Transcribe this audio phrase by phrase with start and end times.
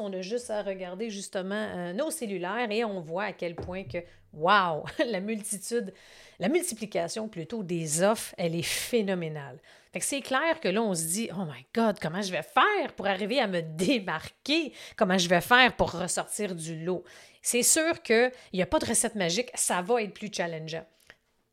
[0.00, 3.84] On a juste à regarder justement euh, nos cellulaires et on voit à quel point
[3.84, 3.98] que,
[4.32, 5.94] wow, la multitude,
[6.40, 9.60] la multiplication plutôt des offres, elle est phénoménale.
[9.92, 12.42] Fait que c'est clair que là, on se dit, oh my God, comment je vais
[12.42, 14.72] faire pour arriver à me démarquer?
[14.96, 17.04] Comment je vais faire pour ressortir du lot?
[17.40, 20.84] C'est sûr qu'il n'y a pas de recette magique, ça va être plus challengeant.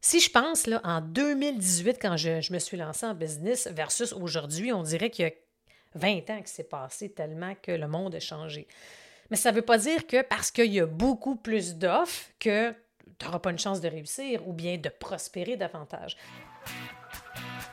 [0.03, 4.13] Si je pense là, en 2018, quand je, je me suis lancée en business, versus
[4.13, 5.31] aujourd'hui, on dirait qu'il y a
[5.95, 8.67] 20 ans qui s'est passé tellement que le monde a changé.
[9.29, 12.73] Mais ça ne veut pas dire que parce qu'il y a beaucoup plus d'offres que
[13.17, 16.17] tu n'auras pas une chance de réussir ou bien de prospérer davantage.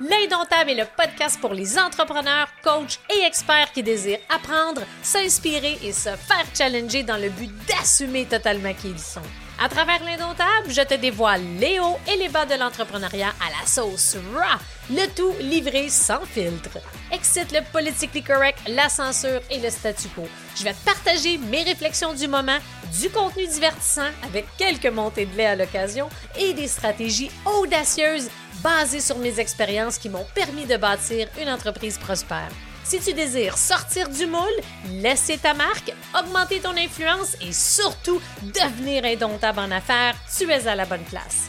[0.00, 5.92] L'Indomptable est le podcast pour les entrepreneurs, coachs et experts qui désirent apprendre, s'inspirer et
[5.92, 9.22] se faire challenger dans le but d'assumer totalement qui ils sont.
[9.60, 13.66] À travers l'Indomptable, je te dévoile les hauts et les bas de l'entrepreneuriat à la
[13.66, 16.78] sauce raw, le tout livré sans filtre.
[17.10, 20.28] Excite le politically correct, la censure et le statu quo.
[20.56, 22.58] Je vais partager mes réflexions du moment,
[23.00, 28.28] du contenu divertissant avec quelques montées de lait à l'occasion et des stratégies audacieuses
[28.62, 32.50] basées sur mes expériences qui m'ont permis de bâtir une entreprise prospère.
[32.84, 34.42] Si tu désires sortir du moule,
[34.90, 40.74] laisser ta marque, augmenter ton influence et surtout devenir indomptable en affaires, tu es à
[40.74, 41.48] la bonne place.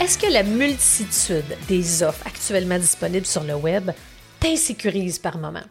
[0.00, 3.90] Est-ce que la multitude des offres actuellement disponibles sur le web
[4.40, 5.62] t'insécurise par moment?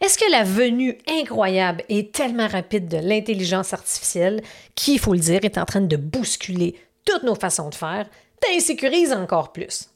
[0.00, 4.42] Est-ce que la venue incroyable et tellement rapide de l'intelligence artificielle,
[4.74, 8.08] qui, il faut le dire, est en train de bousculer toutes nos façons de faire,
[8.40, 9.90] t'insécurise encore plus?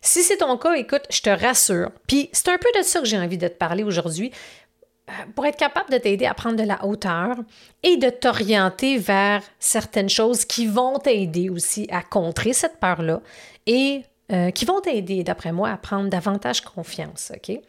[0.00, 1.90] Si c'est ton cas, écoute, je te rassure.
[2.06, 4.32] Puis c'est un peu de ça que j'ai envie de te parler aujourd'hui
[5.34, 7.36] pour être capable de t'aider à prendre de la hauteur
[7.82, 13.20] et de t'orienter vers certaines choses qui vont t'aider aussi à contrer cette peur-là
[13.66, 17.32] et euh, qui vont t'aider, d'après moi, à prendre davantage confiance.
[17.34, 17.60] OK?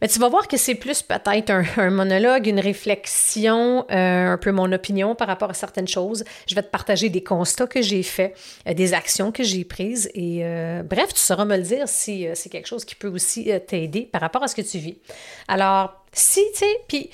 [0.00, 4.52] Mais tu vas voir que c'est plus peut-être un, monologue, une réflexion, euh, un peu
[4.52, 6.22] mon opinion par rapport à certaines choses.
[6.46, 8.36] Je vais te partager des constats que j'ai faits,
[8.68, 10.44] euh, des actions que j'ai prises et
[10.84, 14.20] bref, tu sauras me le dire si c'est quelque chose qui peut aussi t'aider par
[14.20, 14.98] rapport à ce que tu vis.
[15.48, 17.10] Alors, si, tu sais, puis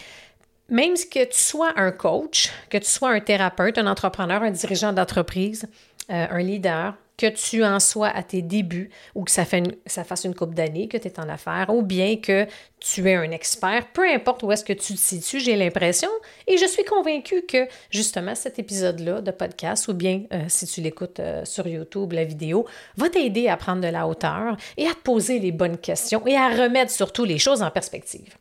[0.68, 4.92] même que tu sois un coach, que tu sois un thérapeute, un entrepreneur, un dirigeant
[4.92, 5.66] d'entreprise,
[6.08, 10.54] un leader, que tu en sois à tes débuts ou que ça, fasse une couple
[10.54, 12.46] d'années que tu es en affaires ou bien que
[12.78, 16.08] tu es un expert, peu importe où est-ce que tu te situes, j'ai l'impression
[16.46, 20.80] et je suis convaincue que justement cet épisode-là de podcast ou bien euh, si tu
[20.80, 22.66] l'écoutes euh, sur YouTube, la vidéo,
[22.96, 26.36] va t'aider à prendre de la hauteur et à te poser les bonnes questions et
[26.36, 28.34] à remettre surtout les choses en perspective.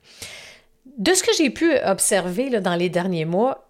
[0.97, 3.69] De ce que j'ai pu observer dans les derniers mois,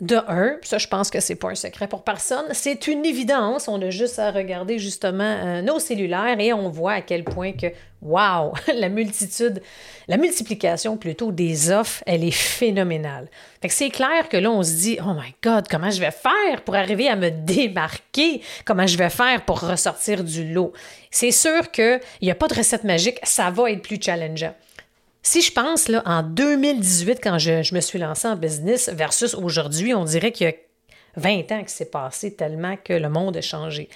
[0.00, 3.68] de un, ça je pense que c'est pas un secret pour personne, c'est une évidence.
[3.68, 7.52] On a juste à regarder justement euh, nos cellulaires et on voit à quel point
[7.52, 7.66] que,
[8.00, 9.62] wow, la multitude,
[10.08, 13.28] la multiplication plutôt des offres, elle est phénoménale.
[13.60, 16.10] Fait que c'est clair que là on se dit, oh my God, comment je vais
[16.10, 18.40] faire pour arriver à me démarquer?
[18.64, 20.72] Comment je vais faire pour ressortir du lot?
[21.10, 24.54] C'est sûr qu'il n'y a pas de recette magique, ça va être plus challengeant.
[25.22, 29.94] Si je pense là, en 2018, quand je, me suis lancée en business, versus aujourd'hui,
[29.94, 30.54] on dirait qu'il y a
[31.16, 33.88] 20 ans qui s'est passé tellement que le monde a changé.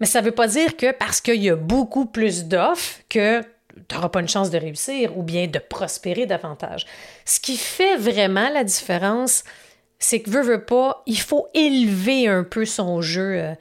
[0.00, 3.40] Mais ça ne veut pas dire que parce qu'il y a beaucoup plus d'offres que
[3.40, 6.86] tu n'auras pas une chance de réussir ou bien de prospérer davantage.
[7.24, 9.44] Ce qui fait vraiment la différence,
[9.98, 13.40] c'est que veut, veut pas, il faut élever un peu son jeu.
[13.40, 13.54] Euh,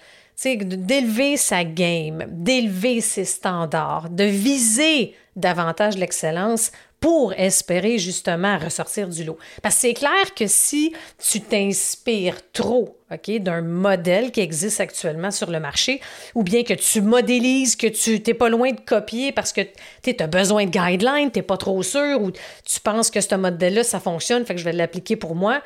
[0.46, 9.24] d'élever sa game, d'élever ses standards, de viser davantage l'excellence pour espérer justement ressortir du
[9.24, 9.38] lot.
[9.62, 12.98] Parce que c'est clair que si tu t'inspires trop
[13.40, 16.02] d'un modèle qui existe actuellement sur le marché,
[16.36, 19.62] ou bien que tu modélises, que tu n'es pas loin de copier parce que
[20.04, 23.36] tu as besoin de guidelines, tu n'es pas trop sûr, ou tu penses que ce
[23.36, 25.62] modèle-là, ça fonctionne, fait que je vais l'appliquer pour moi.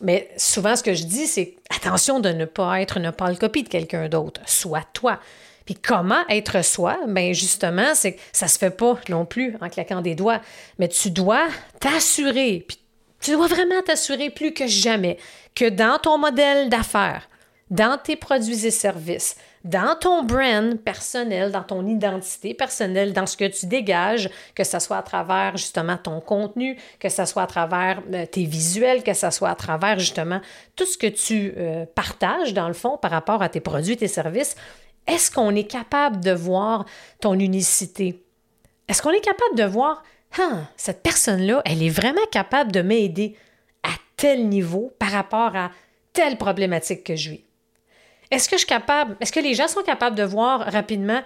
[0.00, 3.62] Mais souvent, ce que je dis, c'est attention de ne pas être une pâle copie
[3.62, 4.40] de quelqu'un d'autre.
[4.46, 5.20] Sois toi.
[5.64, 6.98] Puis comment être soi?
[7.06, 10.40] Bien, justement, c'est ça se fait pas non plus en claquant des doigts.
[10.78, 11.46] Mais tu dois
[11.80, 12.78] t'assurer, puis
[13.20, 15.18] tu dois vraiment t'assurer plus que jamais
[15.54, 17.28] que dans ton modèle d'affaires,
[17.70, 23.36] dans tes produits et services, dans ton brand personnel, dans ton identité personnelle, dans ce
[23.36, 27.46] que tu dégages, que ce soit à travers justement ton contenu, que ce soit à
[27.46, 30.40] travers euh, tes visuels, que ce soit à travers justement
[30.76, 33.96] tout ce que tu euh, partages dans le fond par rapport à tes produits, et
[33.96, 34.56] tes services,
[35.06, 36.84] est-ce qu'on est capable de voir
[37.20, 38.22] ton unicité?
[38.88, 40.02] Est-ce qu'on est capable de voir,
[40.38, 43.36] hein, cette personne-là, elle est vraiment capable de m'aider
[43.82, 45.70] à tel niveau par rapport à
[46.12, 47.44] telle problématique que je vis?
[48.30, 51.20] Est-ce que je suis capable, est-ce que les gens sont capables de voir rapidement,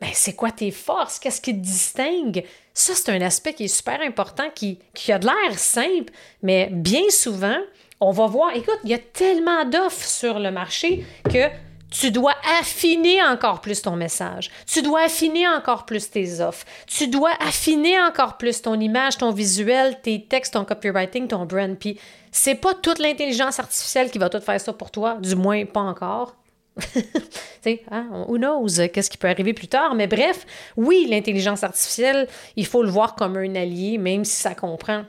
[0.00, 1.18] ben, c'est quoi tes forces?
[1.18, 2.44] Qu'est-ce qui te distingue?
[2.74, 6.12] Ça, c'est un aspect qui est super important, qui a de l'air simple,
[6.42, 7.56] mais bien souvent,
[8.00, 11.48] on va voir, écoute, il y a tellement d'offres sur le marché que
[11.90, 14.50] tu dois affiner encore plus ton message.
[14.66, 16.66] Tu dois affiner encore plus tes offres.
[16.86, 21.76] Tu dois affiner encore plus ton image, ton visuel, tes textes, ton copywriting, ton brand.
[21.78, 21.98] Puis
[22.32, 25.80] c'est pas toute l'intelligence artificielle qui va tout faire ça pour toi, du moins pas
[25.80, 26.36] encore.
[27.90, 29.94] hein, who knows, qu'est-ce qui peut arriver plus tard.
[29.94, 30.44] Mais bref,
[30.76, 35.04] oui, l'intelligence artificielle, il faut le voir comme un allié, même si ça comprend.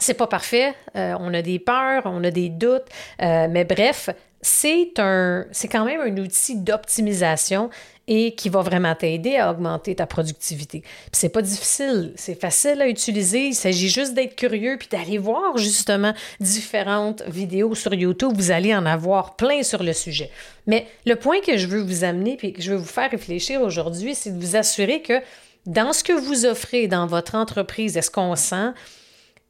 [0.00, 2.86] C'est pas parfait, euh, on a des peurs, on a des doutes,
[3.20, 4.08] euh, mais bref,
[4.40, 7.68] c'est un, c'est quand même un outil d'optimisation
[8.08, 10.82] et qui va vraiment t'aider à augmenter ta productivité.
[11.12, 13.48] c'est pas difficile, c'est facile à utiliser.
[13.48, 18.32] Il s'agit juste d'être curieux puis d'aller voir justement différentes vidéos sur YouTube.
[18.34, 20.30] Vous allez en avoir plein sur le sujet.
[20.66, 23.60] Mais le point que je veux vous amener puis que je veux vous faire réfléchir
[23.60, 25.20] aujourd'hui, c'est de vous assurer que
[25.66, 28.72] dans ce que vous offrez dans votre entreprise, est-ce qu'on sent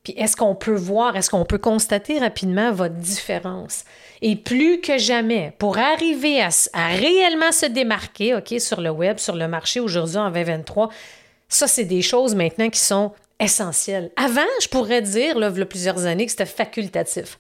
[0.03, 3.85] puis est-ce qu'on peut voir, est-ce qu'on peut constater rapidement votre différence?
[4.23, 6.49] Et plus que jamais, pour arriver à,
[6.89, 10.89] réellement se démarquer, OK, sur le web, sur le marché aujourd'hui en 2023,
[11.49, 14.11] ça, c'est des choses maintenant qui sont essentielles.
[14.17, 17.39] Avant, je pourrais dire, là, il y a plusieurs années, que c'était facultatif.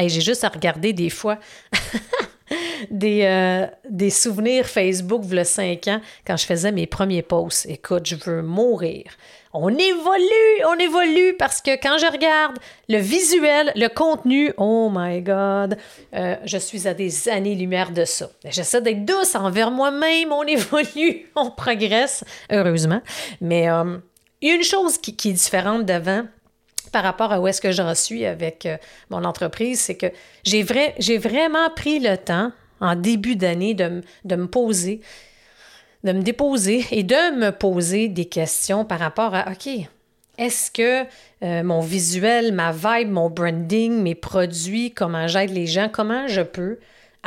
[0.00, 1.38] Et j'ai juste à regarder des fois
[2.90, 7.22] des, euh, des souvenirs Facebook, il y a cinq ans, quand je faisais mes premiers
[7.22, 7.66] posts.
[7.66, 9.04] Écoute, je veux mourir
[9.52, 12.58] on évolue, on évolue parce que quand je regarde
[12.88, 15.76] le visuel, le contenu, oh my God,
[16.14, 18.28] euh, je suis à des années-lumière de ça.
[18.44, 23.00] J'essaie d'être douce envers moi-même, on évolue, on progresse, heureusement.
[23.40, 23.98] Mais euh,
[24.42, 26.24] une chose qui, est différente d'avant,
[26.92, 28.76] par rapport à où est-ce que j'en suis avec euh,
[29.10, 30.06] mon entreprise, c'est que
[30.44, 35.00] j'ai, vraiment pris le temps en début d'année de, de me poser
[36.04, 39.68] de me déposer et de me poser des questions par rapport à, OK,
[40.38, 41.06] est-ce que
[41.42, 46.42] euh, mon visuel, ma vibe, mon branding, mes produits, comment j'aide les gens, comment je
[46.42, 46.78] peux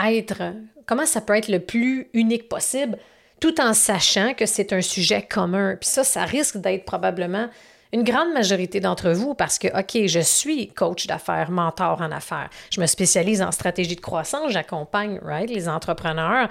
[0.04, 0.54] être,
[0.86, 2.98] comment ça peut être le plus unique possible,
[3.40, 5.76] tout en sachant que c'est un sujet commun?
[5.80, 7.50] Puis ça, ça risque d'être probablement
[7.92, 12.50] une grande majorité d'entre vous parce que, OK, je suis coach d'affaires, mentor en affaires.
[12.72, 16.50] Je me spécialise en stratégie de croissance, j'accompagne right, les entrepreneurs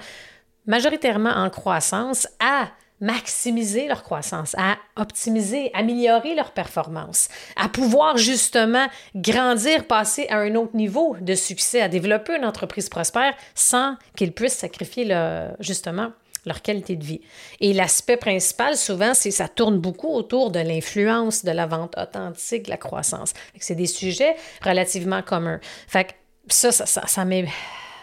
[0.69, 2.69] majoritairement en croissance à
[3.01, 10.55] maximiser leur croissance, à optimiser, améliorer leur performance, à pouvoir justement grandir, passer à un
[10.55, 15.07] autre niveau de succès, à développer une entreprise prospère sans qu'ils puissent sacrifier
[15.59, 16.11] justement
[16.45, 17.21] leur qualité de vie.
[17.59, 22.63] Et l'aspect principal, souvent, c'est ça tourne beaucoup autour de l'influence, de la vente authentique,
[22.65, 23.33] de la croissance.
[23.59, 25.59] C'est des sujets relativement communs.
[25.87, 26.11] Fait que
[26.47, 27.45] ça, ça, ça, ça m'est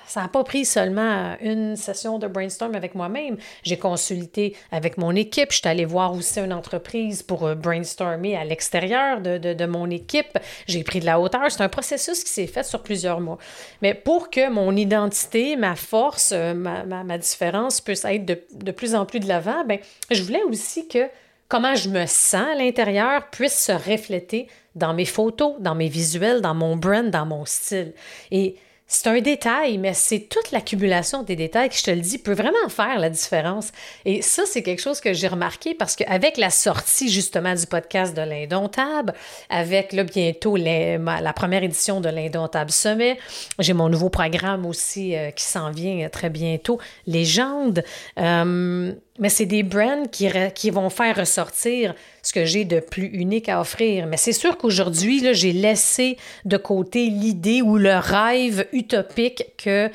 [0.06, 3.36] ça n'a pas pris seulement une session de brainstorm avec moi-même.
[3.62, 5.50] J'ai consulté avec mon équipe.
[5.50, 10.38] Je suis allée voir aussi une entreprise pour euh, brainstormer à l'extérieur de, mon équipe.
[10.66, 11.50] J'ai pris de la hauteur.
[11.50, 13.38] C'est un processus qui s'est fait sur plusieurs mois.
[13.82, 19.06] Mais pour que mon identité, ma force, euh, ma, différence puisse être de, plus en
[19.06, 19.78] plus de l'avant, ben,
[20.10, 21.08] je voulais aussi que
[21.48, 26.40] comment je me sens à l'intérieur puisse se refléter dans mes photos, dans mes visuels,
[26.42, 27.92] dans mon brand, dans mon style.
[28.30, 28.56] Et
[28.88, 32.34] c'est un détail, mais c'est toute l'accumulation des détails qui, je te le dis, peut
[32.34, 33.72] vraiment faire la différence.
[34.04, 38.16] Et ça, c'est quelque chose que j'ai remarqué parce qu'avec la sortie justement du podcast
[38.16, 39.12] de l'Indomptable,
[39.50, 43.18] avec là, bientôt la première édition de l'Indomptable Sommet,
[43.58, 47.82] j'ai mon nouveau programme aussi euh, qui s'en vient très bientôt, Légende.
[48.18, 53.48] Euh, mais c'est des brands qui, vont faire ressortir ce que j'ai de plus unique
[53.48, 54.06] à offrir.
[54.06, 59.90] Mais c'est sûr qu'aujourd'hui, j'ai laissé de côté l'idée ou le rêve utopique que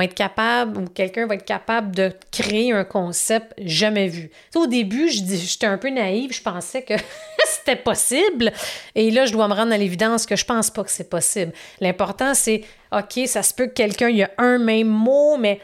[0.00, 4.30] être capable ou quelqu'un va être capable de créer un concept jamais vu.
[4.54, 6.94] au début, j'étais un peu naïve, je pensais que
[7.46, 8.52] c'était possible.
[8.94, 11.52] Et là, je dois me rendre à l'évidence que je pense pas que c'est possible.
[11.80, 15.60] L'important, c'est, OK, ça se peut que quelqu'un, il y a un même mot, mais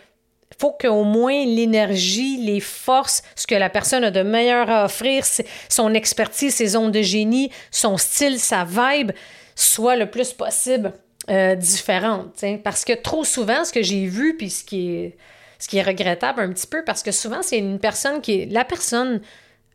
[0.59, 5.25] faut qu'au moins l'énergie, les forces, ce que la personne a de meilleur à offrir,
[5.69, 9.13] son expertise, ses ondes de génie, son style, sa vibe,
[9.55, 10.93] soit le plus possible
[11.31, 12.45] euh, différente.
[12.63, 15.17] Parce que trop souvent, ce que j'ai vu, puis ce qui est,
[15.59, 18.47] ce qui est regrettable un petit peu, parce que souvent, c'est une personne qui est
[18.47, 19.21] la personne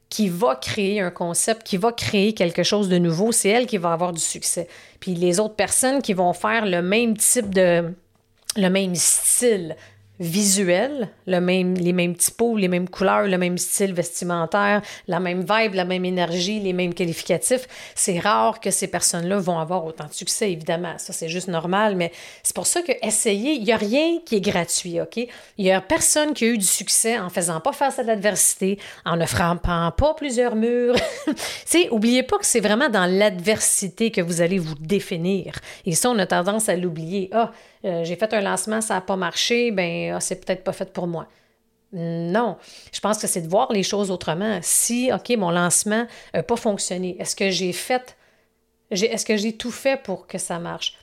[0.10, 3.78] qui va créer un concept, qui va créer quelque chose de nouveau, c'est elle qui
[3.78, 4.68] va avoir du succès.
[5.00, 7.94] Puis les autres personnes qui vont faire le même type de,
[8.56, 9.76] le même style,
[10.20, 15.86] visuel, les mêmes typos, les mêmes couleurs, le même style vestimentaire, la même vibe, la
[15.86, 20.52] même énergie, les mêmes qualificatifs, c'est rare que ces personnes-là vont avoir autant de succès,
[20.52, 20.96] évidemment.
[20.98, 22.12] Ça, c'est juste normal, mais
[22.44, 25.18] c'est pour ça que essayer, il n'y a rien qui est gratuit, OK?
[25.18, 28.78] Il n'y a personne qui a eu du succès en faisant pas face à l'adversité,
[29.06, 30.96] en ne frappant pas plusieurs murs.
[31.70, 35.54] tu oubliez pas que c'est vraiment dans l'adversité que vous allez vous définir.
[35.86, 37.30] Et ça, on a tendance à l'oublier.
[37.32, 37.52] Ah,
[37.86, 40.92] euh, j'ai fait un lancement, ça n'a pas marché, ben ah, c'est peut-être pas fait
[40.92, 41.28] pour moi.
[41.92, 42.58] Non,
[42.94, 44.60] je pense que c'est de voir les choses autrement.
[44.62, 48.16] Si, OK, mon lancement n'a pas fonctionné, est-ce que j'ai fait,
[48.92, 50.98] est-ce que j'ai tout fait pour que ça marche?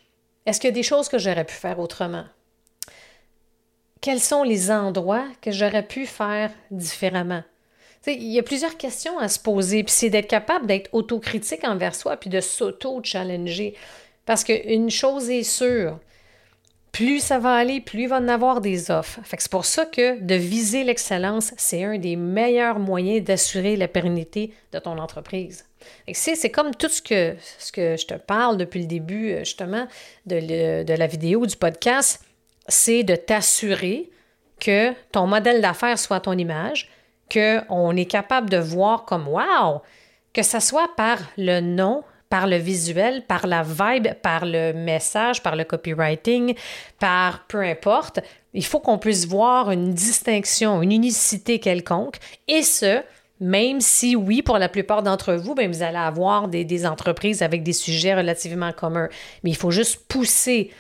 [0.45, 2.25] Est-ce qu'il y a des choses que j'aurais pu faire autrement?
[4.01, 7.43] Quels sont les endroits que j'aurais pu faire différemment?
[8.07, 11.95] il y a plusieurs questions à se poser, puis c'est d'être capable d'être autocritique envers
[11.95, 13.75] soi, puis de s'auto-challenger.
[14.25, 15.99] Parce qu'une chose est sûre,
[16.97, 19.21] plus ça va aller, plus il va en avoir des offres.
[19.23, 24.55] c'est pour ça que de viser l'excellence, c'est un des meilleurs moyens d'assurer la pérennité
[24.73, 25.67] de ton entreprise.
[26.15, 27.37] C'est comme tout ce que,
[27.77, 29.87] je te parle depuis le début, euh, justement,
[30.25, 32.25] de, la vidéo, du podcast,
[32.67, 34.09] c'est de t'assurer
[34.59, 36.89] que ton modèle d'affaires soit ton image,
[37.31, 39.83] qu'on est capable de voir comme wow,
[40.33, 45.43] que ce soit par le nom par le visuel, par la vibe, par le message,
[45.43, 46.55] par le copywriting,
[46.99, 48.21] par peu importe.
[48.55, 52.17] Il faut qu'on puisse voir une distinction, une unicité quelconque,
[52.49, 53.03] et ce,
[53.41, 57.43] même si, oui, pour la plupart d'entre vous, bien, vous allez avoir des, des, entreprises
[57.43, 59.09] avec des sujets relativement communs.
[59.45, 60.71] Mais il faut juste pousser.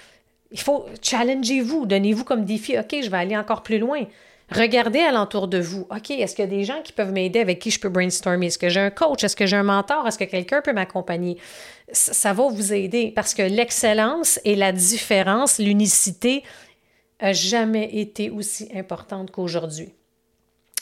[0.53, 4.05] Il faut challenger vous, donnez-vous comme défi, OK, je vais aller encore plus loin.
[4.51, 5.87] Regardez alentour de vous.
[5.91, 8.47] OK, est-ce qu'il y a des gens qui peuvent m'aider avec qui je peux brainstormer?
[8.47, 9.25] Est-ce que j'ai un coach?
[9.25, 10.07] Est-ce que j'ai un mentor?
[10.07, 11.37] Est-ce que quelqu'un peut m'accompagner?
[11.91, 16.45] Ça va vous aider parce que l'excellence et la différence, l'unicité,
[17.21, 19.95] n'a jamais été aussi importante qu'aujourd'hui.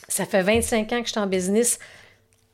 [0.08, 1.78] Ça fait 25 ans que je suis en business.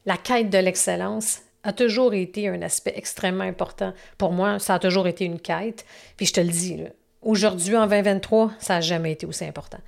[0.06, 3.92] La quête de l'excellence a toujours été un aspect extrêmement important.
[4.16, 5.84] Pour moi, ça a toujours été une quête.
[6.16, 6.84] Puis je te le dis,
[7.20, 9.78] aujourd'hui, en 2023, ça n'a jamais été aussi important.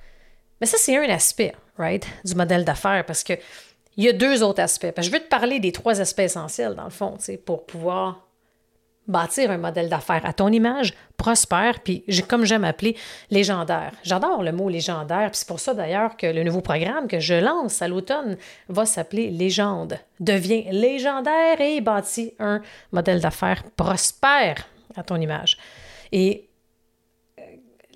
[0.63, 3.33] Mais ça, c'est un aspect, right, du modèle d'affaires parce que
[3.97, 4.93] il y a deux autres aspects.
[4.97, 8.25] je veux te parler des trois aspects essentiels, dans le fond, pour pouvoir
[9.05, 12.95] bâtir un modèle d'affaires à ton image, prospère, puis comme j'aime appeler,
[13.29, 13.91] légendaire.
[14.03, 17.33] J'adore le mot légendaire, puis c'est pour ça d'ailleurs que le nouveau programme que je
[17.33, 18.37] lance à l'automne
[18.69, 19.99] va s'appeler Légende.
[20.21, 22.61] Deviens légendaire et bâtis un
[22.93, 24.65] modèle d'affaires prospère
[24.95, 25.57] à ton image.
[26.13, 26.47] Et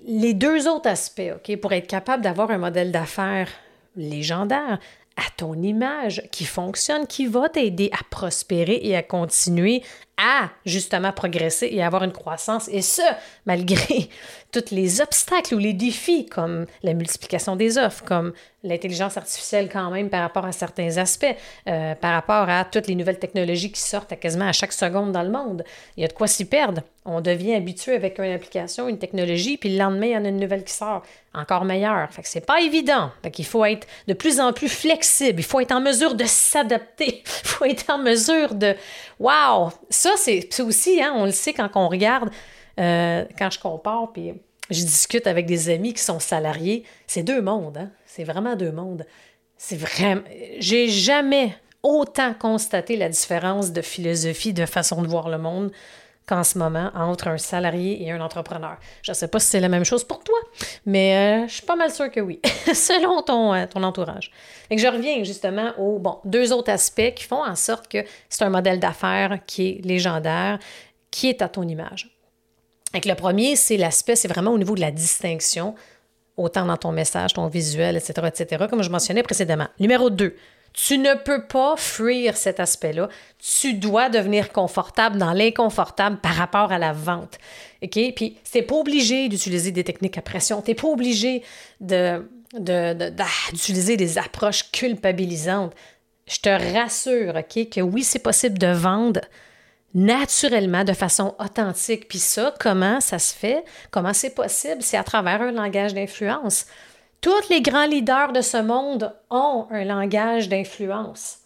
[0.08, 3.50] les deux autres aspects, OK, pour être capable d'avoir un modèle d'affaires
[3.94, 4.78] légendaire
[5.16, 9.82] à ton image qui fonctionne, qui va t'aider à prospérer et à continuer
[10.18, 13.02] à justement progresser et avoir une croissance, et ce,
[13.46, 14.10] malgré
[14.52, 18.32] tous les obstacles ou les défis comme la multiplication des offres, comme
[18.64, 21.26] l'intelligence artificielle quand même par rapport à certains aspects,
[21.68, 25.12] euh, par rapport à toutes les nouvelles technologies qui sortent à quasiment à chaque seconde
[25.12, 25.64] dans le monde.
[25.96, 26.82] Il y a de quoi s'y perdre.
[27.04, 30.28] On devient habitué avec une application, une technologie, puis le lendemain, il y en a
[30.28, 32.10] une nouvelle qui sort, encore meilleure.
[32.10, 33.10] Fait que c'est pas évident.
[33.22, 35.40] Fait qu'il faut être de plus en plus flexible.
[35.40, 37.22] Il faut être en mesure de s'adapter.
[37.44, 38.74] Il faut être en mesure de...
[39.18, 39.72] Wow!
[40.16, 42.30] C'est aussi, hein, on le sait quand on regarde
[42.78, 44.32] euh, quand je compare, puis
[44.70, 47.90] je discute avec des amis qui sont salariés, c'est deux mondes, hein?
[48.06, 49.06] C'est vraiment deux mondes.
[49.56, 50.22] C'est vraiment.
[50.58, 55.72] J'ai jamais autant constaté la différence de philosophie, de façon de voir le monde
[56.28, 58.76] qu'en ce moment entre un salarié et un entrepreneur.
[59.02, 60.38] Je ne sais pas si c'est la même chose pour toi,
[60.84, 62.40] mais euh, je suis pas mal sûre que oui,
[62.74, 64.30] selon ton, euh, ton entourage.
[64.70, 68.50] Et je reviens justement aux deux autres aspects qui font en sorte que c'est un
[68.50, 70.58] modèle d'affaires qui est légendaire,
[71.10, 72.14] qui est à ton image.
[72.92, 75.74] Donc, le premier, c'est l'aspect, c'est vraiment au niveau de la distinction,
[76.36, 79.68] autant dans ton message, ton visuel, etc., etc., comme je mentionnais précédemment.
[79.78, 80.36] Numéro 2,
[80.86, 83.08] tu ne peux pas fuir cet aspect-là.
[83.40, 87.38] Tu dois devenir confortable dans l'inconfortable par rapport à la vente.
[87.82, 87.98] OK?
[88.14, 90.62] Puis, c'est pas obligé d'utiliser des techniques à pression.
[90.62, 91.42] Tu n'es pas obligé
[91.80, 95.74] de, d'utiliser des approches culpabilisantes.
[96.28, 99.22] Je te rassure, OK, que oui, c'est possible de vendre
[99.94, 102.06] naturellement, de façon authentique.
[102.06, 103.64] Puis ça, comment ça se fait?
[103.90, 104.82] Comment c'est possible?
[104.82, 106.66] C'est à travers un langage d'influence.
[107.20, 111.38] Tous les grands leaders de ce monde ont un langage d'influence.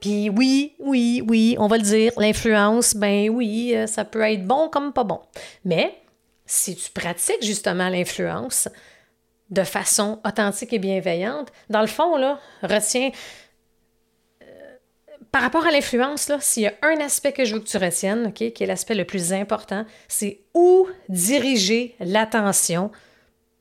[0.00, 4.44] Puis oui, oui, oui, on va le dire, l'influence, ben oui, euh, ça peut être
[4.44, 5.20] bon comme pas bon.
[5.64, 5.96] Mais
[6.44, 8.68] si tu pratiques justement l'influence
[9.50, 13.10] de façon authentique et bienveillante, dans le fond, là, retiens,
[15.32, 18.32] par rapport à l'influence, s'il y a un aspect que je veux que tu retiennes,
[18.34, 22.90] qui est l'aspect le plus important, c'est où diriger l'attention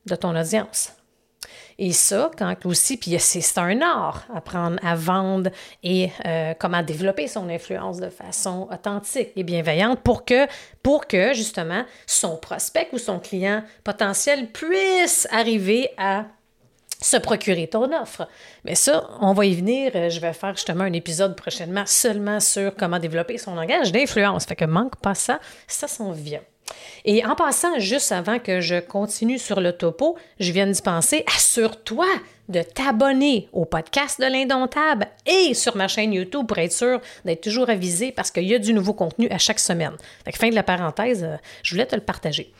[0.06, 0.92] de ton audience.
[1.84, 5.50] Et ça, quand aussi, puis c'est un art, apprendre à vendre
[5.82, 12.38] et euh, comment développer son influence de façon authentique et bienveillante pour que, justement, son
[12.38, 16.26] prospect ou son client potentiel puisse arriver à
[17.02, 18.28] se procurer ton offre.
[18.64, 19.92] Mais ça, on va y venir.
[20.12, 24.46] Je vais faire justement un épisode prochainement seulement sur comment développer son langage d'influence.
[24.46, 26.42] Fait que manque pas ça, ça s'en vient.
[27.06, 31.24] Et en passant, juste avant que je continue sur le topo, je viens d'y penser,
[31.36, 32.06] assure-toi
[32.50, 37.42] de t'abonner au podcast de l'Indomptable et sur ma chaîne YouTube pour être sûr d'être
[37.42, 39.94] toujours avisé parce qu'il y a du nouveau contenu à chaque semaine.
[40.26, 42.52] Fait que fin de la parenthèse, euh, je voulais te le partager.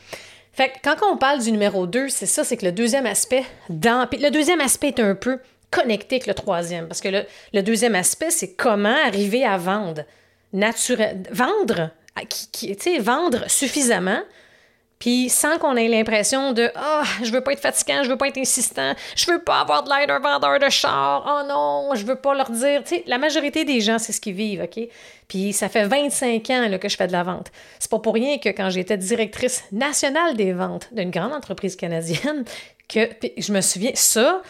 [0.52, 3.44] Fait que quand on parle du numéro 2, c'est ça, c'est que le deuxième aspect,
[3.68, 5.38] dans, le deuxième aspect est un peu
[5.70, 7.08] connecté avec le troisième, parce que
[7.52, 10.02] le, deuxième aspect, c'est comment arriver à vendre
[10.52, 11.90] naturel, vendre
[12.28, 14.20] qui, qui vendre suffisamment,
[15.02, 18.16] puis sans qu'on ait l'impression de Ah, oh, je veux pas être fatigant, je veux
[18.16, 22.04] pas être insistant, je veux pas avoir de l'aide vendeur de char, oh non, je
[22.04, 22.84] veux pas leur dire.
[22.84, 24.80] Tu sais, la majorité des gens, c'est ce qu'ils vivent, OK?
[25.26, 27.50] Puis ça fait 25 ans là, que je fais de la vente.
[27.80, 32.44] C'est pas pour rien que quand j'étais directrice nationale des ventes d'une grande entreprise canadienne,
[32.88, 34.40] que je me souviens, ça,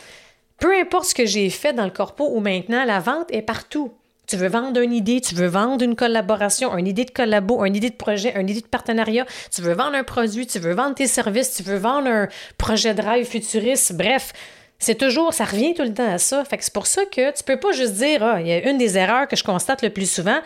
[0.58, 3.92] peu importe ce que j'ai fait dans le corpo ou maintenant, la vente est partout.
[4.26, 7.74] Tu veux vendre une idée, tu veux vendre une collaboration, une idée de collabo, une
[7.74, 10.94] idée de projet, une idée de partenariat, tu veux vendre un produit, tu veux vendre
[10.94, 14.32] tes services, tu veux vendre un projet de drive futuriste, bref.
[14.78, 16.44] C'est toujours, ça revient tout le temps à ça.
[16.44, 18.68] Fait que c'est pour ça que tu peux pas juste dire, ah, il y a
[18.68, 20.40] une des erreurs que je constate le plus souvent.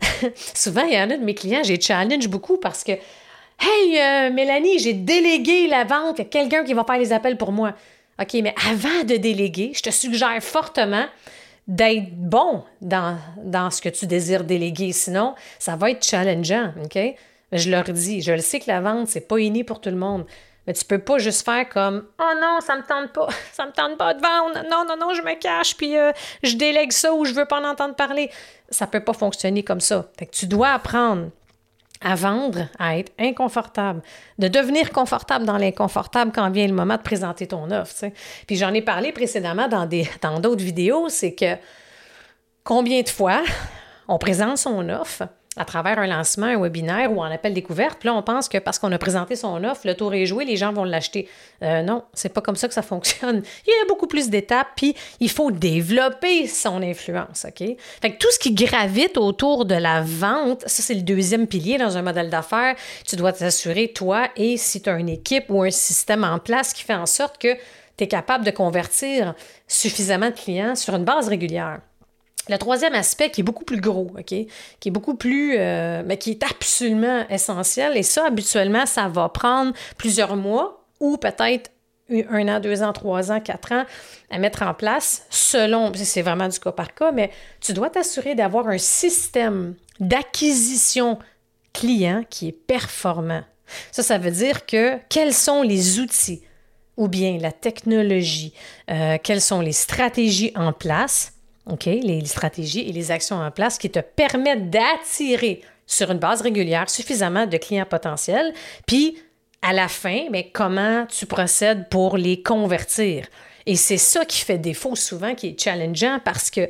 [0.54, 4.30] souvent, il y en a de mes clients, j'ai challenge beaucoup parce que, hey, euh,
[4.32, 7.74] Mélanie, j'ai délégué la vente à quelqu'un qui va faire les appels pour moi.
[8.20, 11.06] OK, mais avant de déléguer, je te suggère fortement
[11.70, 14.90] d'être bon dans, dans ce que tu désires déléguer.
[14.90, 16.98] Sinon, ça va être challengeant, OK?
[17.52, 19.96] Je leur dis, je le sais que la vente, c'est pas inné pour tout le
[19.96, 20.26] monde.
[20.66, 23.72] Mais tu peux pas juste faire comme Oh non, ça me tente pas, ça me
[23.72, 24.68] tente pas de vendre.
[24.68, 26.10] Non, non, non, je me cache, puis euh,
[26.42, 28.30] je délègue ça ou je veux pas en entendre parler.
[28.68, 30.06] Ça peut pas fonctionner comme ça.
[30.18, 31.30] Que tu dois apprendre
[32.02, 34.02] à vendre, à être inconfortable,
[34.38, 38.06] de devenir confortable dans l'inconfortable quand vient le moment de présenter ton offre.
[38.46, 39.68] Puis j'en ai parlé précédemment
[40.22, 41.56] dans d'autres vidéos, c'est que
[42.64, 43.42] combien de fois
[44.08, 45.24] on présente son offre,
[45.56, 47.98] à travers un lancement, un webinaire ou un appel découverte.
[47.98, 50.44] Puis là, on pense que parce qu'on a présenté son offre, le tour est joué,
[50.44, 51.28] les gens vont l'acheter.
[51.62, 53.42] Euh, non, c'est pas comme ça que ça fonctionne.
[53.66, 57.76] Il y a beaucoup plus d'étapes, puis il faut développer son influence, OK?
[58.00, 61.78] Fait que tout ce qui gravite autour de la vente, ça, c'est le deuxième pilier
[61.78, 62.76] dans un modèle d'affaires.
[63.06, 66.72] Tu dois t'assurer, toi, et si tu as une équipe ou un système en place
[66.72, 67.54] qui fait en sorte que
[67.96, 69.34] tu es capable de convertir
[69.66, 71.80] suffisamment de clients sur une base régulière.
[72.50, 74.24] Le troisième aspect qui est beaucoup plus gros, OK?
[74.26, 74.48] Qui
[74.84, 77.96] est beaucoup plus, euh, mais qui est absolument essentiel.
[77.96, 81.70] Et ça, habituellement, ça va prendre plusieurs mois ou peut-être
[82.10, 83.84] un an, deux ans, trois ans, quatre ans
[84.30, 88.34] à mettre en place selon, c'est vraiment du cas par cas, mais tu dois t'assurer
[88.34, 91.18] d'avoir un système d'acquisition
[91.72, 93.42] client qui est performant.
[93.92, 96.42] Ça, ça veut dire que quels sont les outils
[96.96, 98.52] ou bien la technologie,
[98.90, 101.34] euh, quelles sont les stratégies en place
[101.66, 106.40] OK, les stratégies et les actions en place qui te permettent d'attirer sur une base
[106.40, 108.54] régulière suffisamment de clients potentiels,
[108.86, 109.18] puis
[109.62, 113.26] à la fin, mais comment tu procèdes pour les convertir?
[113.66, 116.68] Et c'est ça qui fait défaut souvent, qui est challengeant parce que,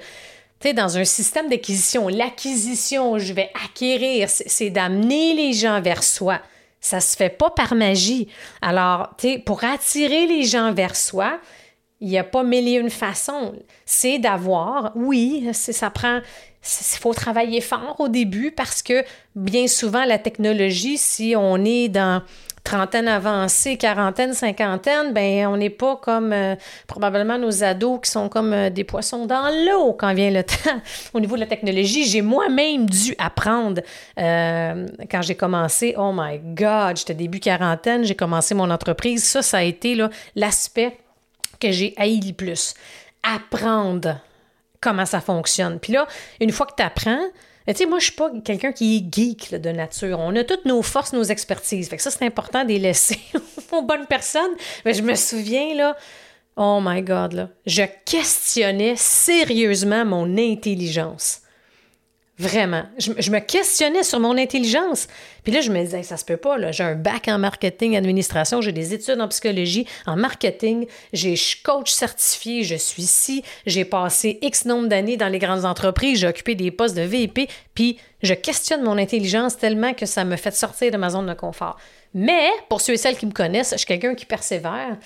[0.59, 6.41] tu dans un système d'acquisition, l'acquisition, je vais acquérir, c'est d'amener les gens vers soi.
[6.83, 8.29] Ça se fait pas par magie.
[8.61, 11.39] Alors, tu pour attirer les gens vers soi,
[12.01, 13.55] il n'y a pas mille et une façons.
[13.85, 16.21] C'est d'avoir, oui, ça prend,
[16.63, 21.89] il faut travailler fort au début parce que bien souvent, la technologie, si on est
[21.89, 22.23] dans
[22.65, 28.29] trentaine avancée, quarantaine, cinquantaine, ben on n'est pas comme euh, probablement nos ados qui sont
[28.29, 30.81] comme euh, des poissons dans l'eau quand vient le temps.
[31.15, 33.81] Au niveau de la technologie, j'ai moi-même dû apprendre
[34.19, 35.95] euh, quand j'ai commencé.
[35.97, 39.25] Oh my God, j'étais début quarantaine, j'ai commencé mon entreprise.
[39.25, 39.97] Ça, ça a été
[40.37, 40.99] l'aspect
[41.61, 42.75] que j'ai haï plus.
[43.23, 44.19] Apprendre
[44.81, 45.79] comment ça fonctionne.
[45.79, 46.07] Puis là,
[46.41, 47.29] une fois que tu apprends,
[47.67, 50.19] tu sais, moi, je suis pas quelqu'un qui est geek de nature.
[50.19, 51.89] On a toutes nos forces, nos expertises.
[51.89, 53.21] Fait que ça, c'est important de les laisser
[53.73, 54.53] aux bonnes personnes.
[54.85, 55.97] Mais je me souviens, là,
[56.57, 61.40] oh my God, là, je questionnais sérieusement mon intelligence.
[62.41, 62.85] Vraiment.
[62.97, 65.09] Je, me questionnais sur mon intelligence.
[65.45, 66.73] Puis là, je me disais, ça se peut pas.
[66.73, 71.91] J'ai un bac en marketing, administration, j'ai des études en psychologie, en marketing, j'ai coach
[71.91, 76.55] certifié, je suis ici, j'ai passé X nombre d'années dans les grandes entreprises, j'ai occupé
[76.55, 77.41] des postes de VIP,
[77.75, 81.35] puis je questionne mon intelligence tellement que ça me fait sortir de ma zone de
[81.35, 81.77] confort.
[82.15, 84.97] Mais, pour ceux et celles qui me connaissent, je suis quelqu'un qui persévère.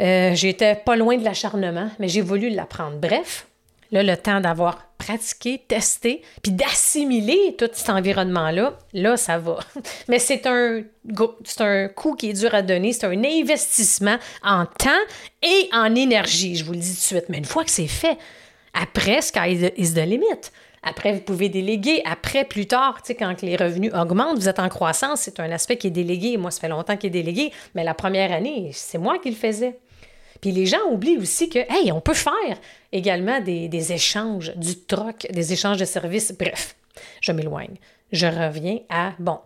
[0.00, 2.98] Euh, J'étais pas loin de l'acharnement, mais j'ai voulu l'apprendre.
[2.98, 3.46] Bref,
[3.92, 9.58] là, le temps d'avoir pratiqué, testé, puis d'assimiler tout cet environnement-là, là, ça va.
[10.08, 10.82] Mais c'est un,
[11.44, 14.90] c'est un coût qui est dur à donner, c'est un investissement en temps
[15.42, 17.24] et en énergie, je vous le dis tout de suite.
[17.28, 18.18] Mais une fois que c'est fait,
[18.74, 20.50] après, sky is the limit.
[20.82, 22.00] Après, vous pouvez déléguer.
[22.04, 25.88] Après, plus tard, quand les revenus augmentent, vous êtes en croissance, c'est un aspect qui
[25.88, 26.36] est délégué.
[26.36, 29.36] Moi, ça fait longtemps qu'il est délégué, mais la première année, c'est moi qui le
[29.36, 29.78] faisais.
[30.40, 32.58] Puis les gens oublient aussi que, hey, on peut faire
[32.96, 36.32] également des, échanges, du troc, des échanges de services.
[36.38, 36.76] Bref,
[37.20, 37.76] je m'éloigne.
[38.12, 39.38] Je reviens à, bon,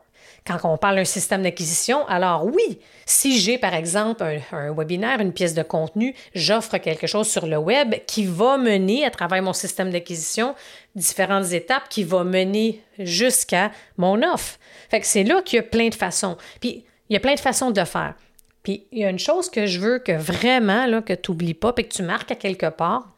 [0.46, 5.32] quand on parle d'un système d'acquisition, alors oui, si j'ai par exemple un, webinaire, une
[5.32, 9.52] pièce de contenu, j'offre quelque chose sur le web qui va mener à travers mon
[9.52, 10.54] système d'acquisition
[10.94, 14.58] différentes étapes qui va mener jusqu'à mon offre.
[14.88, 16.36] Fait que c'est là qu'il y a plein de façons.
[16.60, 18.14] Puis il y a plein de façons de faire.
[18.62, 21.54] Puis il y a une chose que je veux que vraiment, là, que tu n'oublies
[21.54, 23.08] pas, et que tu marques à quelque part,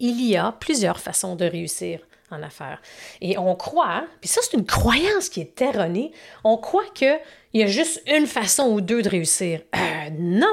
[0.00, 2.80] il y a plusieurs façons de réussir en affaires.
[3.20, 6.12] Et on croit, puis ça c'est une croyance qui est erronée,
[6.44, 7.20] on croit qu'il
[7.54, 9.62] y a juste une façon ou deux de réussir.
[9.74, 10.46] Euh, non,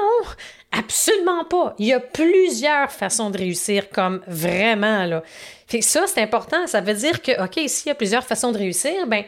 [0.72, 1.74] absolument pas.
[1.78, 5.22] Il y a plusieurs façons de réussir, comme vraiment, là.
[5.66, 6.66] Fait ça, c'est important.
[6.66, 9.24] Ça veut dire que, OK, s'il y a plusieurs façons de réussir, ben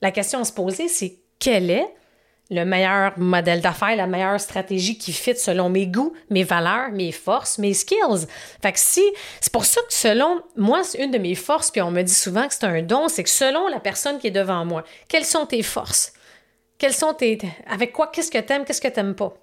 [0.00, 1.88] la question à se poser, c'est quel est
[2.50, 7.12] le meilleur modèle d'affaires, la meilleure stratégie qui fit selon mes goûts, mes valeurs, mes
[7.12, 8.26] forces, mes skills.
[8.62, 9.02] Fait que si,
[9.40, 12.14] c'est pour ça que selon moi, c'est une de mes forces, puis on me dit
[12.14, 15.26] souvent que c'est un don, c'est que selon la personne qui est devant moi, quelles
[15.26, 16.14] sont tes forces?
[16.78, 17.38] Quelles sont tes.
[17.66, 19.34] Avec quoi, qu'est-ce que t'aimes, qu'est-ce que t'aimes pas?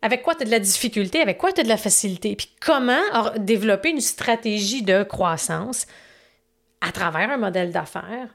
[0.00, 2.50] Avec quoi tu as de la difficulté, avec quoi tu as de la facilité, puis
[2.60, 3.02] comment
[3.38, 5.86] développer une stratégie de croissance
[6.80, 8.34] à travers un modèle d'affaires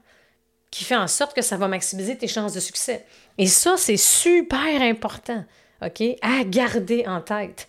[0.70, 3.04] qui fait en sorte que ça va maximiser tes chances de succès.
[3.38, 5.44] Et ça, c'est super important,
[5.84, 7.68] OK, à garder en tête.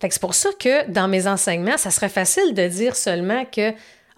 [0.00, 3.70] c'est pour ça que dans mes enseignements, ça serait facile de dire seulement que,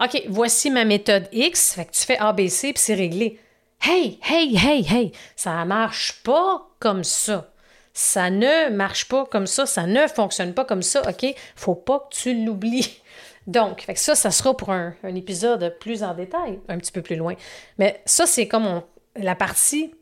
[0.03, 3.39] OK, voici ma méthode X, fait que tu fais ABC puis c'est réglé.
[3.81, 7.51] Hey, hey, hey, hey, ça marche pas comme ça.
[7.93, 11.25] Ça ne marche pas comme ça, ça ne fonctionne pas comme ça, OK?
[11.55, 13.00] Faut pas que tu l'oublies.
[13.47, 17.15] Donc, fait ça, ça sera pour un, épisode plus en détail, un petit peu plus
[17.15, 17.35] loin.
[17.77, 18.81] Mais ça, c'est comme
[19.15, 19.93] la partie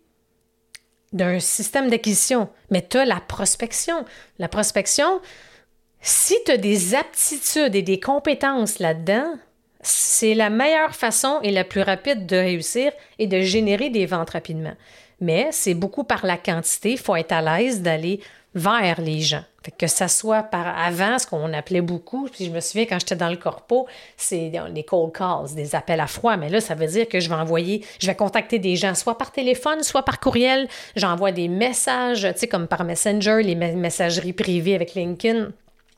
[1.13, 4.06] d'un système d'acquisition, mais tu as la prospection.
[4.38, 5.21] La prospection,
[6.02, 9.36] si tu as des aptitudes et des compétences là-dedans,
[9.82, 14.32] c'est la meilleure façon et la plus rapide de réussir et de générer des ventes
[14.32, 14.73] rapidement.
[15.21, 16.91] Mais c'est beaucoup par la quantité.
[16.91, 18.21] Il faut être à l'aise d'aller
[18.55, 19.43] vers les gens.
[19.77, 23.15] que ça soit par avant, ce qu'on appelait beaucoup, puis je me souviens quand j'étais
[23.15, 26.88] dans le corpo, c'est des cold calls, des appels à froid, mais là, ça veut
[26.88, 30.19] dire que je vais envoyer, je vais contacter des gens, soit par téléphone, soit par
[30.19, 35.49] courriel, j'envoie des messages, tu sais, comme par Messenger, les messageries privées avec LinkedIn.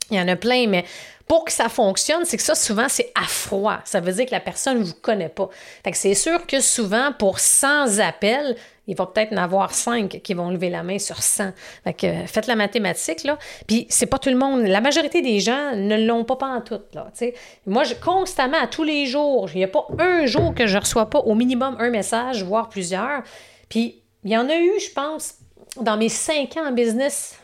[0.10, 0.84] Il y en a plein, mais
[1.26, 3.80] pour que ça fonctionne, c'est que ça, souvent, c'est à froid.
[3.86, 5.50] Ça veut dire que la personne ne vous connaît pas.
[5.82, 8.58] Fait c'est sûr que souvent, pour 100 appels,
[8.92, 11.54] il va peut-être en avoir 5 qui vont lever la main sur 100.
[11.86, 13.40] Fait que faites la mathématique, là.
[13.66, 14.64] Puis c'est pas tout le monde.
[14.64, 17.10] La majorité des gens ne l'ont pas, en tout, là.
[17.66, 20.76] Moi, je, constamment, à tous les jours, il n'y a pas un jour que je
[20.76, 23.24] ne reçois pas au minimum un message, voire plusieurs.
[23.70, 25.36] Puis il y en a eu, je pense,
[25.80, 27.40] dans mes 5 ans en business,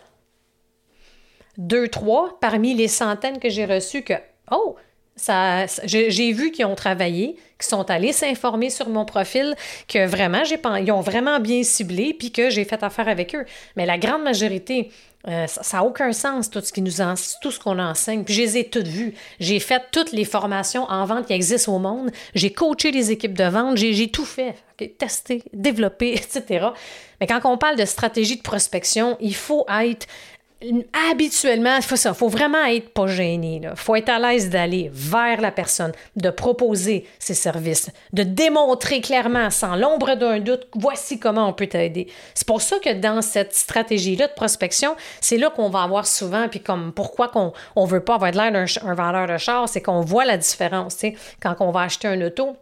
[1.58, 4.16] deux, trois parmi les centaines que j'ai reçues que,
[4.52, 4.76] oh,
[5.18, 9.56] ça, j'ai vu qu'ils ont travaillé, qu'ils sont allés s'informer sur mon profil,
[9.88, 13.46] que vraiment, j'ai, ils ont vraiment bien ciblé, puis que j'ai fait affaire avec eux.
[13.76, 14.92] Mais la grande majorité,
[15.28, 16.92] euh, ça n'a aucun sens, tout ce, qui nous
[17.42, 18.24] tout ce qu'on enseigne.
[18.24, 19.14] Puis je les ai toutes vues.
[19.40, 22.12] J'ai fait toutes les formations en vente qui existent au monde.
[22.34, 23.78] J'ai coaché les équipes de vente.
[23.78, 24.56] J'ai, tout fait.
[24.98, 26.68] testé, développé, etc.
[27.20, 30.08] Mais quand on parle de stratégie de prospection, il faut être
[31.12, 33.62] habituellement, faut ça, faut vraiment être pas gêné.
[33.64, 39.02] Il faut être à l'aise d'aller vers la personne, de proposer ses services, de démontrer
[39.02, 42.08] clairement, sans l'ombre d'un doute, voici comment on peut t'aider.
[42.34, 46.48] C'est pour ça que dans cette stratégie-là de prospection, c'est là qu'on va avoir souvent,
[46.50, 50.02] puis comme pourquoi qu'on on veut pas avoir l'air d'un vendeur de char, c'est qu'on
[50.02, 50.98] voit la différence.
[51.40, 52.58] Quand on va acheter un auto,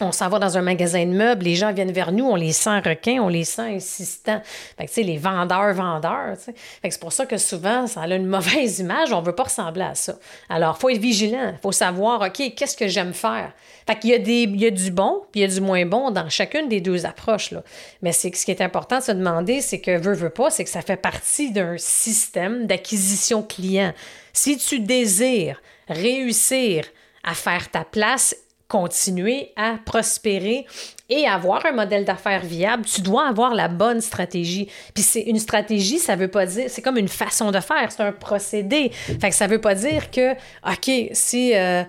[0.00, 2.52] on s'en va dans un magasin de meubles, les gens viennent vers nous, on les
[2.52, 4.40] sent requins, on les sent insistants.
[4.76, 6.54] Fait que, tu sais, les vendeurs, vendeurs, tu sais.
[6.82, 9.94] C'est pour ça que souvent, ça a une mauvaise image, on veut pas ressembler à
[9.94, 10.14] ça.
[10.48, 13.52] Alors, faut être vigilant, il faut savoir, OK, qu'est-ce que j'aime faire?
[13.86, 15.60] Fait qu'il y a, des, il y a du bon, puis il y a du
[15.60, 17.62] moins bon dans chacune des deux approches, là.
[18.02, 20.64] Mais c'est ce qui est important de se demander, c'est que, veut, veut pas, c'est
[20.64, 23.92] que ça fait partie d'un système d'acquisition client.
[24.32, 26.84] Si tu désires réussir
[27.24, 28.36] à faire ta place
[28.68, 30.66] continuer à prospérer
[31.08, 34.68] et avoir un modèle d'affaires viable, tu dois avoir la bonne stratégie.
[34.94, 38.02] Puis c'est une stratégie, ça veut pas dire, c'est comme une façon de faire, c'est
[38.02, 38.90] un procédé.
[38.90, 40.32] Fait que ça veut pas dire que,
[40.70, 41.82] OK, si euh,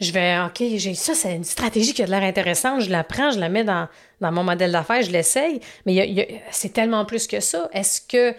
[0.00, 3.30] je vais, OK, j'ai ça, c'est une stratégie qui a l'air intéressante, je la prends,
[3.30, 3.86] je la mets dans,
[4.20, 7.68] dans mon modèle d'affaires, je l'essaye, mais c'est tellement plus que ça.
[7.72, 8.36] Est-ce que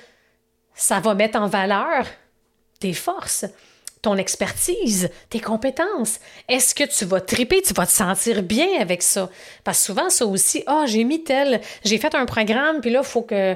[0.73, 2.06] ça va mettre en valeur
[2.82, 3.45] tes forces?
[4.02, 6.20] Ton expertise, tes compétences.
[6.48, 9.30] Est-ce que tu vas triper, tu vas te sentir bien avec ça?
[9.64, 13.22] Parce souvent, ça aussi, ah, j'ai mis tel, j'ai fait un programme, puis là, faut
[13.22, 13.56] que,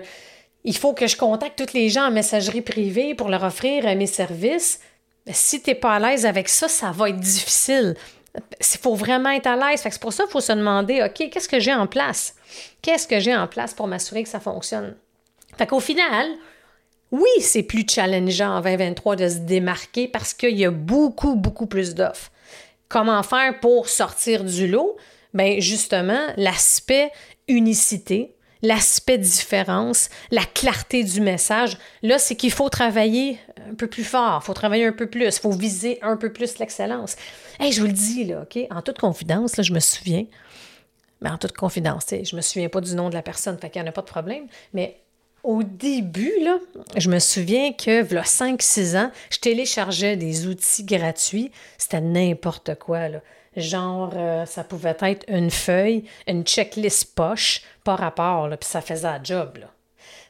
[0.63, 4.07] il faut que je contacte tous les gens en messagerie privée pour leur offrir mes
[4.07, 4.79] services.
[5.31, 7.95] Si tu n'es pas à l'aise avec ça, ça va être difficile.
[8.35, 9.81] Il faut vraiment être à l'aise.
[9.83, 12.35] C'est pour ça qu'il faut se demander, OK, qu'est-ce que j'ai en place?
[12.81, 14.95] Qu'est-ce que j'ai en place pour m'assurer que ça fonctionne?
[15.57, 16.27] Fait qu'au final,
[17.11, 21.67] oui, c'est plus challengeant en 2023 de se démarquer parce qu'il y a beaucoup, beaucoup
[21.67, 22.31] plus d'offres.
[22.87, 24.97] Comment faire pour sortir du lot?
[25.33, 27.11] Bien, justement, l'aspect
[27.47, 31.77] unicité, l'aspect différence, la clarté du message.
[32.01, 35.25] Là, c'est qu'il faut travailler un peu plus fort, il faut travailler un peu plus,
[35.25, 37.15] il faut viser un peu plus l'excellence.
[37.59, 38.45] Hey, je vous le dis, là?
[38.71, 40.25] En toute confidence, là, je me souviens,
[41.21, 43.81] mais en toute confidence, je me souviens pas du nom de la personne, fait qu'il
[43.81, 45.01] n'y en a pas de problème, mais
[45.43, 46.57] au début, là,
[46.97, 51.51] je me souviens que, voilà 5-6 ans, je téléchargeais des outils gratuits.
[51.77, 53.21] C'était n'importe quoi, là.
[53.57, 58.81] Genre, euh, ça pouvait être une feuille, une checklist poche, par rapport, là, puis ça
[58.81, 59.67] faisait un job, là.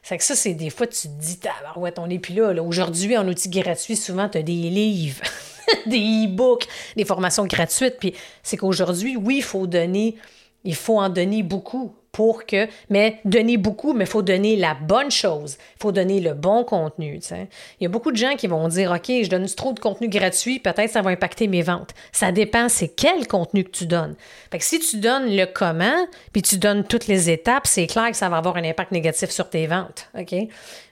[0.02, 1.38] C'est que ça, c'est des fois, tu te dis,
[1.76, 2.52] ouais, on n'est plus là.
[2.52, 2.62] là.
[2.62, 5.22] Aujourd'hui, en outils gratuits, souvent, tu as des livres,
[5.86, 7.98] des e-books, des formations gratuites.
[8.00, 10.16] Puis c'est qu'aujourd'hui, oui, il faut donner,
[10.64, 14.74] il faut en donner beaucoup pour que, mais donner beaucoup, mais il faut donner la
[14.74, 15.56] bonne chose.
[15.76, 17.18] Il faut donner le bon contenu.
[17.30, 20.08] Il y a beaucoup de gens qui vont dire, OK, je donne trop de contenu
[20.08, 21.94] gratuit, peut-être ça va impacter mes ventes.
[22.12, 24.14] Ça dépend, c'est quel contenu que tu donnes.
[24.50, 28.16] Fait si tu donnes le comment, puis tu donnes toutes les étapes, c'est clair que
[28.16, 30.08] ça va avoir un impact négatif sur tes ventes.
[30.18, 30.34] OK?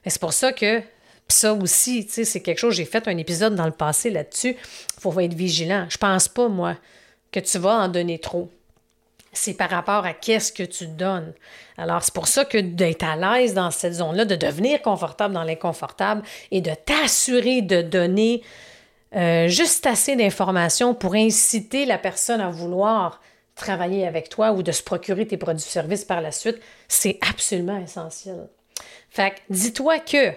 [0.06, 0.80] C'est pour ça que
[1.28, 4.56] ça aussi, c'est quelque chose, j'ai fait un épisode dans le passé là-dessus.
[4.56, 5.86] Il faut être vigilant.
[5.90, 6.76] Je pense pas, moi,
[7.30, 8.50] que tu vas en donner trop
[9.32, 11.32] c'est par rapport à qu'est-ce que tu donnes.
[11.78, 15.44] Alors, c'est pour ça que d'être à l'aise dans cette zone-là, de devenir confortable dans
[15.44, 18.42] l'inconfortable et de t'assurer de donner
[19.14, 23.20] euh, juste assez d'informations pour inciter la personne à vouloir
[23.54, 28.48] travailler avec toi ou de se procurer tes produits-services par la suite, c'est absolument essentiel.
[29.10, 30.32] Fait dis-toi que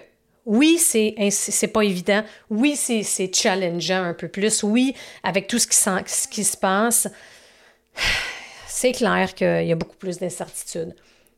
[0.46, 2.22] oui, c'est, c'est pas évident.
[2.50, 4.62] Oui, c'est, challengeant un peu plus.
[4.62, 7.08] Oui, avec tout ce qui, ce qui se passe
[8.84, 10.94] c'est clair qu'il y a beaucoup plus d'incertitudes.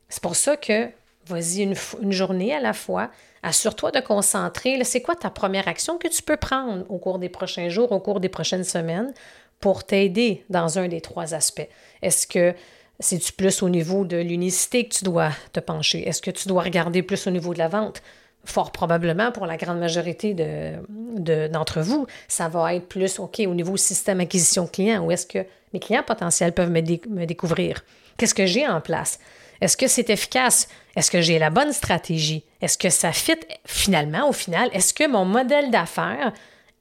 [0.09, 0.89] C'est pour ça que
[1.27, 3.09] vas-y une, journée à la fois.
[3.41, 4.83] Assure-toi de concentrer.
[4.83, 8.01] C'est quoi ta première action que tu peux prendre au cours des prochains jours, au
[8.01, 9.13] cours des prochaines semaines
[9.61, 11.69] pour t'aider dans un des trois aspects?
[12.01, 12.53] Est-ce que
[12.99, 16.05] c'est-tu plus au niveau de l'unicité que tu dois te pencher?
[16.05, 18.01] Est-ce que tu dois regarder plus au niveau de la vente?
[18.43, 23.77] Fort probablement, pour la grande majorité d'entre vous, ça va être plus, OK, au niveau
[23.77, 27.83] système acquisition client, ou est-ce que mes clients potentiels peuvent me, découvrir.
[28.17, 29.19] Qu'est-ce que j'ai en place?
[29.61, 30.67] Est-ce que c'est efficace?
[30.95, 32.43] Est-ce que j'ai la bonne stratégie?
[32.61, 34.69] Est-ce que ça fit finalement, au final?
[34.73, 36.31] Est-ce que mon modèle d'affaires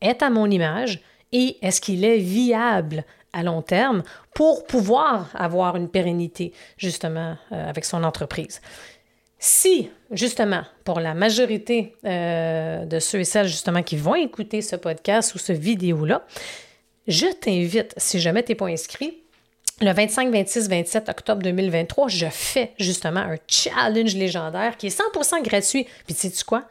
[0.00, 1.00] est à mon image?
[1.32, 4.02] Et est-ce qu'il est viable à long terme
[4.34, 8.60] pour pouvoir avoir une pérennité justement euh, avec son entreprise?
[9.38, 14.76] Si, justement, pour la majorité euh, de ceux et celles justement qui vont écouter ce
[14.76, 16.24] podcast ou ce vidéo-là,
[17.08, 19.18] je t'invite, si jamais tu n'es pas inscrit,
[19.80, 25.42] le 25, 26, 27 octobre 2023, je fais justement un challenge légendaire qui est 100%
[25.42, 25.86] gratuit.
[26.06, 26.64] Puis tu sais quoi?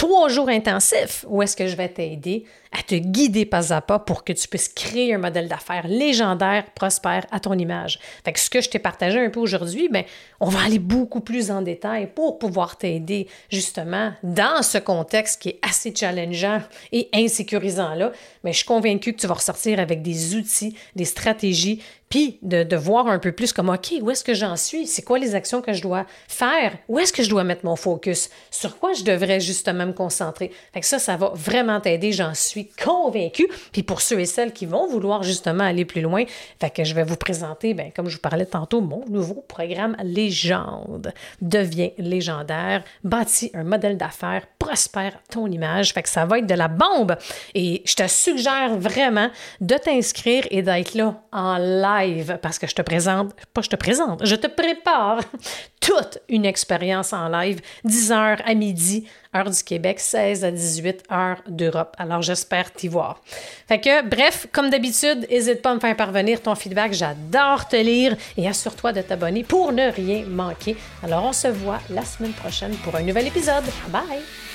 [0.00, 3.98] Trois jours intensifs où est-ce que je vais t'aider à te guider pas à pas
[3.98, 7.98] pour que tu puisses créer un modèle d'affaires légendaire, prospère à ton image.
[8.24, 10.04] Fait que ce que je t'ai partagé un peu aujourd'hui, ben,
[10.40, 15.50] on va aller beaucoup plus en détail pour pouvoir t'aider justement dans ce contexte qui
[15.50, 18.10] est assez challengeant et insécurisant là.
[18.42, 22.76] Mais je suis convaincue que tu vas ressortir avec des outils, des stratégies, puis de,
[22.76, 24.88] voir un peu plus comme, OK, où est-ce que j'en suis?
[24.88, 26.76] C'est quoi les actions que je dois faire?
[26.88, 28.30] Où est-ce que je dois mettre mon focus?
[28.50, 30.50] Sur quoi je devrais justement me concentrer?
[30.74, 33.48] Fait que ça, ça va vraiment t'aider, j'en suis convaincue.
[33.70, 36.24] Puis pour ceux et celles qui vont vouloir justement aller plus loin,
[36.58, 39.96] fait que je vais vous présenter, bien, comme je vous parlais tantôt, mon nouveau programme
[40.02, 41.12] Légende.
[41.40, 45.92] Devient légendaire, bâti un modèle d'affaires, prospère ton image.
[45.92, 47.16] Fait que ça va être de la bombe.
[47.54, 51.99] Et je te suggère vraiment de t'inscrire et d'être là en live
[52.42, 55.20] parce que je te présente, pas je te présente, je te prépare
[55.80, 61.42] toute une expérience en live, 10h à midi, heure du Québec, 16 à 18 heures
[61.48, 61.94] d'Europe.
[61.98, 63.20] Alors j'espère t'y voir.
[63.68, 66.92] Fait que, bref, comme d'habitude, n'hésite pas à me faire parvenir ton feedback.
[66.92, 70.76] J'adore te lire et assure-toi de t'abonner pour ne rien manquer.
[71.02, 73.64] Alors on se voit la semaine prochaine pour un nouvel épisode.
[73.88, 74.49] Bye!